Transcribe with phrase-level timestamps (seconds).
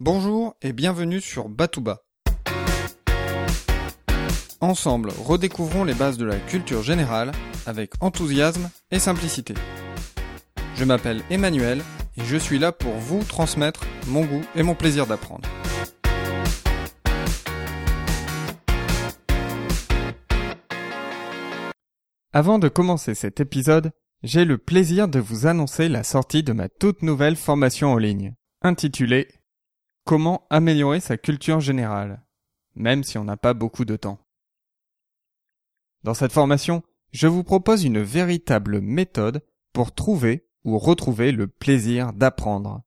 [0.00, 2.04] Bonjour et bienvenue sur Batouba.
[4.60, 7.32] Ensemble, redécouvrons les bases de la culture générale
[7.66, 9.54] avec enthousiasme et simplicité.
[10.76, 11.82] Je m'appelle Emmanuel
[12.16, 15.48] et je suis là pour vous transmettre mon goût et mon plaisir d'apprendre.
[22.32, 23.90] Avant de commencer cet épisode,
[24.22, 28.34] j'ai le plaisir de vous annoncer la sortie de ma toute nouvelle formation en ligne,
[28.62, 29.26] intitulée
[30.08, 32.24] Comment améliorer sa culture générale,
[32.74, 34.18] même si on n'a pas beaucoup de temps.
[36.02, 42.14] Dans cette formation, je vous propose une véritable méthode pour trouver ou retrouver le plaisir
[42.14, 42.80] d'apprendre.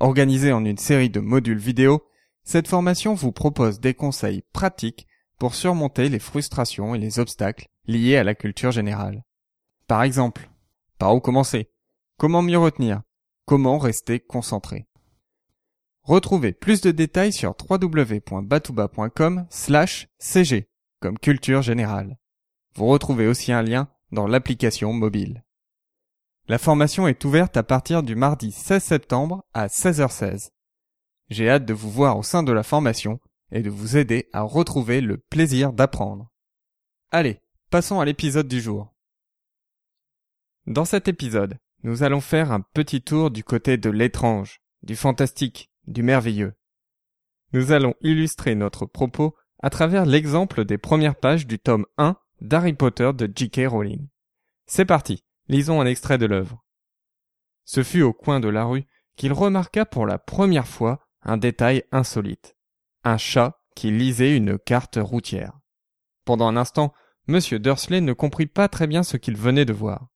[0.00, 2.02] Organisée en une série de modules vidéo,
[2.42, 5.06] cette formation vous propose des conseils pratiques
[5.38, 9.24] pour surmonter les frustrations et les obstacles liés à la culture générale.
[9.86, 10.48] Par exemple,
[10.96, 11.70] par où commencer?
[12.16, 13.02] Comment mieux retenir?
[13.44, 14.86] Comment rester concentré?
[16.02, 20.66] Retrouvez plus de détails sur www.batouba.com slash cg
[21.00, 22.18] comme culture générale.
[22.74, 25.44] Vous retrouvez aussi un lien dans l'application mobile.
[26.48, 30.50] La formation est ouverte à partir du mardi 16 septembre à 16h16.
[31.28, 33.20] J'ai hâte de vous voir au sein de la formation
[33.52, 36.30] et de vous aider à retrouver le plaisir d'apprendre.
[37.12, 38.92] Allez, passons à l'épisode du jour.
[40.66, 45.69] Dans cet épisode, nous allons faire un petit tour du côté de l'étrange, du fantastique,
[45.90, 46.54] du merveilleux.
[47.52, 52.72] Nous allons illustrer notre propos à travers l'exemple des premières pages du tome 1 d'Harry
[52.72, 53.66] Potter de J.K.
[53.66, 54.08] Rowling.
[54.66, 56.64] C'est parti, lisons un extrait de l'œuvre.
[57.64, 58.84] Ce fut au coin de la rue
[59.16, 62.56] qu'il remarqua pour la première fois un détail insolite.
[63.04, 65.58] Un chat qui lisait une carte routière.
[66.24, 66.92] Pendant un instant,
[67.28, 67.38] M.
[67.58, 70.08] Dursley ne comprit pas très bien ce qu'il venait de voir.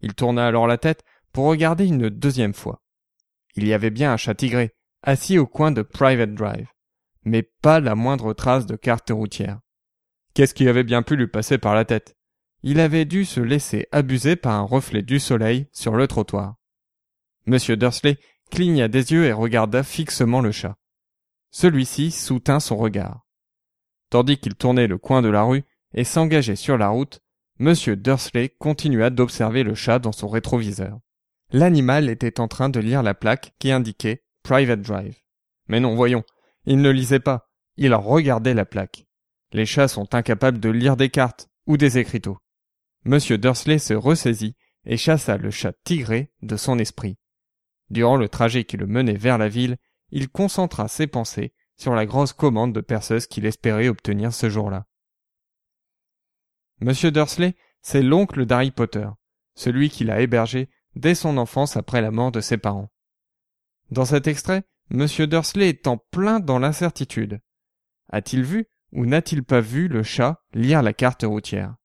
[0.00, 2.82] Il tourna alors la tête pour regarder une deuxième fois.
[3.54, 6.68] Il y avait bien un chat tigré, assis au coin de Private Drive,
[7.24, 9.60] mais pas la moindre trace de carte routière.
[10.34, 12.16] Qu'est-ce qui avait bien pu lui passer par la tête?
[12.62, 16.56] Il avait dû se laisser abuser par un reflet du soleil sur le trottoir.
[17.46, 18.18] Monsieur Dursley
[18.50, 20.76] cligna des yeux et regarda fixement le chat.
[21.50, 23.26] Celui-ci soutint son regard.
[24.10, 27.20] Tandis qu'il tournait le coin de la rue et s'engageait sur la route,
[27.58, 30.98] Monsieur Dursley continua d'observer le chat dans son rétroviseur.
[31.52, 35.18] L'animal était en train de lire la plaque qui indiquait Private Drive.
[35.68, 36.24] Mais non, voyons,
[36.66, 39.06] il ne lisait pas, il regardait la plaque.
[39.52, 42.38] Les chats sont incapables de lire des cartes ou des écriteaux.
[43.04, 47.16] Monsieur Dursley se ressaisit et chassa le chat tigré de son esprit.
[47.90, 49.76] Durant le trajet qui le menait vers la ville,
[50.10, 54.86] il concentra ses pensées sur la grosse commande de perceuse qu'il espérait obtenir ce jour-là.
[56.80, 59.08] Monsieur Dursley, c'est l'oncle d'Harry Potter,
[59.54, 62.90] celui qui l'a hébergé dès son enfance après la mort de ses parents.
[63.90, 67.40] Dans cet extrait, Monsieur Dursley est en plein dans l'incertitude.
[68.10, 71.76] A-t-il vu ou n'a-t-il pas vu le chat lire la carte routière?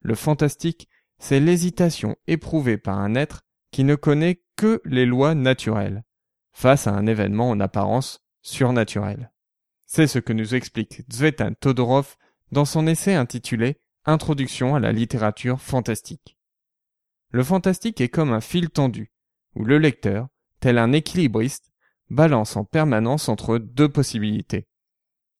[0.00, 0.88] Le fantastique,
[1.18, 6.04] c'est l'hésitation éprouvée par un être qui ne connaît que les lois naturelles,
[6.52, 9.32] face à un événement en apparence surnaturel.
[9.86, 12.16] C'est ce que nous explique Zvetan Todorov
[12.52, 16.38] dans son essai intitulé Introduction à la littérature fantastique.
[17.30, 19.12] Le fantastique est comme un fil tendu,
[19.54, 20.28] où le lecteur,
[20.60, 21.72] tel un équilibriste,
[22.10, 24.66] balance en permanence entre deux possibilités.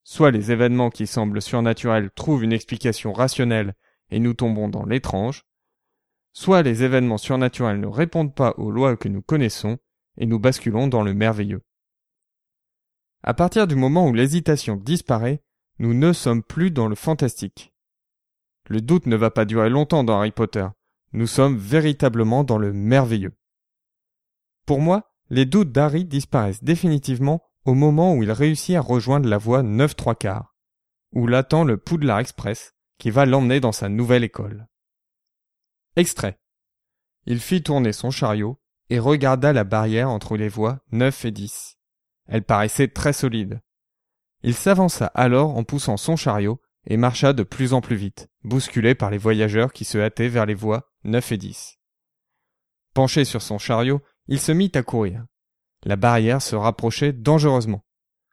[0.02, 3.74] Soit les événements qui semblent surnaturels trouvent une explication rationnelle
[4.10, 5.44] et nous tombons dans l'étrange,
[6.32, 9.78] soit les événements surnaturels ne répondent pas aux lois que nous connaissons
[10.16, 11.62] et nous basculons dans le merveilleux.
[13.22, 15.42] À partir du moment où l'hésitation disparaît,
[15.78, 17.72] nous ne sommes plus dans le fantastique.
[18.68, 20.66] Le doute ne va pas durer longtemps dans Harry Potter.
[21.12, 23.32] Nous sommes véritablement dans le merveilleux.
[24.64, 29.38] Pour moi, les doutes d'Harry disparaissent définitivement au moment où il réussit à rejoindre la
[29.38, 30.56] voie 9 3 quarts,
[31.12, 34.66] où l'attend le Poudlard Express qui va l'emmener dans sa nouvelle école.
[35.96, 36.38] Extrait.
[37.26, 38.60] Il fit tourner son chariot
[38.90, 41.78] et regarda la barrière entre les voies 9 et 10.
[42.26, 43.60] Elle paraissait très solide.
[44.42, 48.94] Il s'avança alors en poussant son chariot et marcha de plus en plus vite, bousculé
[48.94, 51.78] par les voyageurs qui se hâtaient vers les voies 9 et 10.
[52.94, 55.26] Penché sur son chariot, il se mit à courir.
[55.84, 57.84] La barrière se rapprochait dangereusement.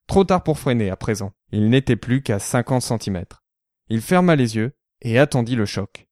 [0.06, 1.34] Trop tard pour freiner à présent.
[1.52, 3.44] Il n'était plus qu'à 50 centimètres.
[3.90, 6.08] Il ferma les yeux et attendit le choc.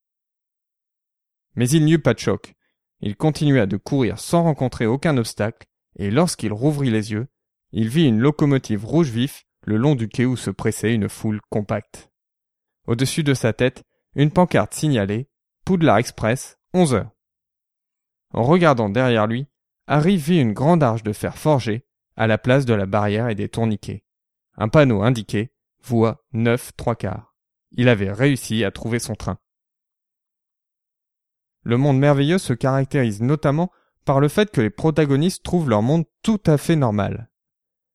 [1.54, 2.56] Mais il n'y eut pas de choc.
[3.00, 5.68] Il continua de courir sans rencontrer aucun obstacle,
[5.98, 7.28] et lorsqu'il rouvrit les yeux,
[7.72, 11.42] il vit une locomotive rouge vif le long du quai où se pressait une foule
[11.50, 12.10] compacte.
[12.88, 13.84] Au-dessus de sa tête,
[14.16, 15.30] une pancarte signalait
[15.64, 17.12] Poudlard Express, 11 heures.
[18.34, 19.48] En regardant derrière lui,
[19.88, 21.86] Harry vit une grande arche de fer forgé,
[22.16, 24.04] à la place de la barrière et des tourniquets.
[24.58, 25.52] Un panneau indiquait
[25.84, 27.36] voie 9 3 quarts.
[27.72, 29.38] Il avait réussi à trouver son train.
[31.64, 33.72] Le monde merveilleux se caractérise notamment
[34.06, 37.30] par le fait que les protagonistes trouvent leur monde tout à fait normal.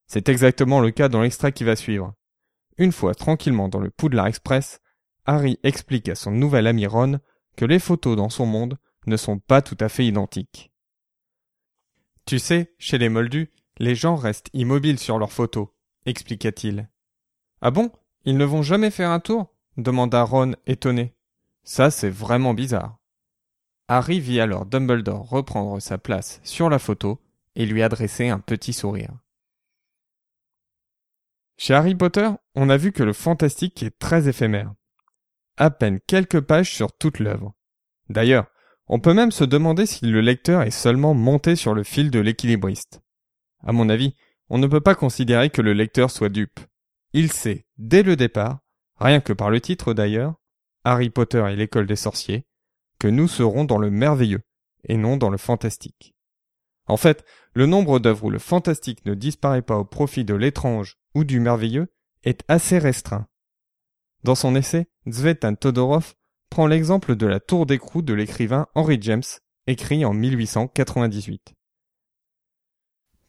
[0.06, 2.14] C'est exactement le cas dans l'extrait qui va suivre.
[2.78, 4.80] Une fois tranquillement dans le Poudlard Express,
[5.24, 7.20] Harry explique à son nouvel ami Ron
[7.56, 8.76] que les photos dans son monde
[9.06, 10.69] ne sont pas tout à fait identiques.
[12.26, 15.68] Tu sais, chez les Moldus, les gens restent immobiles sur leurs photos,
[16.06, 16.88] expliqua-t-il.
[17.60, 17.90] Ah bon?
[18.24, 19.54] Ils ne vont jamais faire un tour?
[19.76, 21.14] demanda Ron étonné.
[21.64, 22.98] Ça, c'est vraiment bizarre.
[23.88, 27.20] Harry vit alors Dumbledore reprendre sa place sur la photo
[27.56, 29.12] et lui adresser un petit sourire.
[31.56, 34.72] Chez Harry Potter, on a vu que le fantastique est très éphémère.
[35.56, 37.54] À peine quelques pages sur toute l'œuvre.
[38.08, 38.49] D'ailleurs,
[38.92, 42.18] on peut même se demander si le lecteur est seulement monté sur le fil de
[42.18, 43.00] l'équilibriste.
[43.62, 44.16] À mon avis,
[44.48, 46.58] on ne peut pas considérer que le lecteur soit dupe.
[47.12, 48.58] Il sait, dès le départ,
[48.96, 50.34] rien que par le titre d'ailleurs,
[50.82, 52.46] Harry Potter et l'école des sorciers,
[52.98, 54.42] que nous serons dans le merveilleux,
[54.82, 56.16] et non dans le fantastique.
[56.88, 60.96] En fait, le nombre d'œuvres où le fantastique ne disparaît pas au profit de l'étrange
[61.14, 61.92] ou du merveilleux
[62.24, 63.28] est assez restreint.
[64.24, 66.16] Dans son essai, Zvetan Todorov
[66.50, 69.22] prend l'exemple de la tour d'écrou de l'écrivain Henry James,
[69.66, 71.54] écrit en 1898.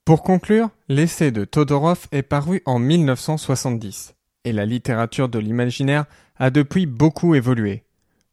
[0.03, 6.49] Pour conclure, l'essai de Todorov est paru en 1970, et la littérature de l'imaginaire a
[6.49, 7.85] depuis beaucoup évolué.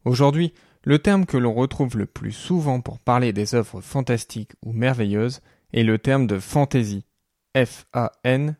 [0.03, 0.53] Aujourd'hui,
[0.83, 5.41] le terme que l'on retrouve le plus souvent pour parler des œuvres fantastiques ou merveilleuses
[5.73, 7.05] est le terme de fantaisie.
[7.55, 8.59] F-A-N-T-A-S-Y.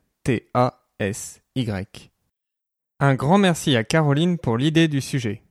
[2.99, 5.41] Un grand merci à Caroline pour l'idée du sujet.